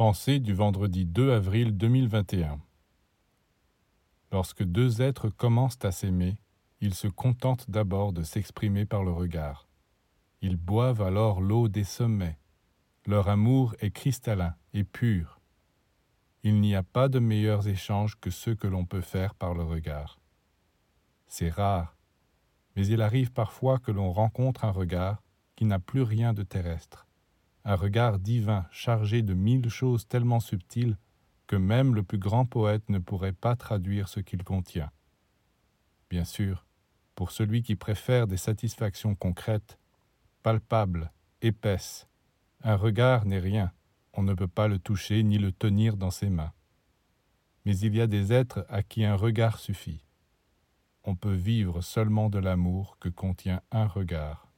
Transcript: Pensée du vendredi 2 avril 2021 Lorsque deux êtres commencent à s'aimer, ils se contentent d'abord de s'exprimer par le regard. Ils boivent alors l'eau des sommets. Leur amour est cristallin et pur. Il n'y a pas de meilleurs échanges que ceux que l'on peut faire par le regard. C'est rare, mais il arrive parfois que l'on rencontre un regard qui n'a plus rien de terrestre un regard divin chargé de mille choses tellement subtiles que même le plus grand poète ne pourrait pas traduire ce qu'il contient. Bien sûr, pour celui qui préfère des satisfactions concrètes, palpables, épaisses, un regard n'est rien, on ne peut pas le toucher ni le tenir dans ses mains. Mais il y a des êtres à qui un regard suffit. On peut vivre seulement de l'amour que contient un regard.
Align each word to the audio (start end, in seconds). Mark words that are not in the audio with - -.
Pensée 0.00 0.38
du 0.38 0.54
vendredi 0.54 1.04
2 1.04 1.30
avril 1.30 1.76
2021 1.76 2.58
Lorsque 4.32 4.62
deux 4.62 5.02
êtres 5.02 5.28
commencent 5.28 5.84
à 5.84 5.92
s'aimer, 5.92 6.38
ils 6.80 6.94
se 6.94 7.06
contentent 7.06 7.70
d'abord 7.70 8.14
de 8.14 8.22
s'exprimer 8.22 8.86
par 8.86 9.04
le 9.04 9.10
regard. 9.12 9.68
Ils 10.40 10.56
boivent 10.56 11.02
alors 11.02 11.42
l'eau 11.42 11.68
des 11.68 11.84
sommets. 11.84 12.38
Leur 13.04 13.28
amour 13.28 13.74
est 13.80 13.90
cristallin 13.90 14.54
et 14.72 14.84
pur. 14.84 15.38
Il 16.44 16.62
n'y 16.62 16.74
a 16.74 16.82
pas 16.82 17.10
de 17.10 17.18
meilleurs 17.18 17.68
échanges 17.68 18.18
que 18.18 18.30
ceux 18.30 18.54
que 18.54 18.68
l'on 18.68 18.86
peut 18.86 19.02
faire 19.02 19.34
par 19.34 19.52
le 19.52 19.64
regard. 19.64 20.18
C'est 21.26 21.50
rare, 21.50 21.94
mais 22.74 22.86
il 22.86 23.02
arrive 23.02 23.32
parfois 23.32 23.78
que 23.78 23.90
l'on 23.92 24.12
rencontre 24.12 24.64
un 24.64 24.70
regard 24.70 25.22
qui 25.56 25.66
n'a 25.66 25.78
plus 25.78 26.00
rien 26.00 26.32
de 26.32 26.42
terrestre 26.42 27.06
un 27.64 27.74
regard 27.74 28.18
divin 28.18 28.66
chargé 28.70 29.22
de 29.22 29.34
mille 29.34 29.68
choses 29.68 30.08
tellement 30.08 30.40
subtiles 30.40 30.96
que 31.46 31.56
même 31.56 31.94
le 31.94 32.02
plus 32.02 32.18
grand 32.18 32.46
poète 32.46 32.88
ne 32.88 32.98
pourrait 32.98 33.32
pas 33.32 33.56
traduire 33.56 34.08
ce 34.08 34.20
qu'il 34.20 34.44
contient. 34.44 34.90
Bien 36.08 36.24
sûr, 36.24 36.64
pour 37.14 37.32
celui 37.32 37.62
qui 37.62 37.76
préfère 37.76 38.26
des 38.26 38.36
satisfactions 38.36 39.14
concrètes, 39.14 39.78
palpables, 40.42 41.12
épaisses, 41.42 42.06
un 42.62 42.76
regard 42.76 43.26
n'est 43.26 43.38
rien, 43.38 43.72
on 44.12 44.22
ne 44.22 44.34
peut 44.34 44.48
pas 44.48 44.68
le 44.68 44.78
toucher 44.78 45.22
ni 45.22 45.38
le 45.38 45.52
tenir 45.52 45.96
dans 45.96 46.10
ses 46.10 46.30
mains. 46.30 46.52
Mais 47.64 47.76
il 47.78 47.94
y 47.94 48.00
a 48.00 48.06
des 48.06 48.32
êtres 48.32 48.64
à 48.68 48.82
qui 48.82 49.04
un 49.04 49.16
regard 49.16 49.58
suffit. 49.58 50.04
On 51.04 51.16
peut 51.16 51.34
vivre 51.34 51.80
seulement 51.80 52.30
de 52.30 52.38
l'amour 52.38 52.96
que 53.00 53.08
contient 53.08 53.62
un 53.70 53.86
regard. 53.86 54.49